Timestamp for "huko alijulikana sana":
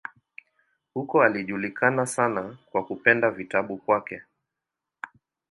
0.93-2.57